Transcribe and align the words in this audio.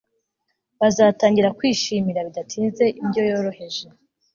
bazatangira 0.79 1.55
kwishimira 1.57 2.19
bidatinze 2.27 2.83
indyo 3.01 3.21
yoroheje 3.31 3.85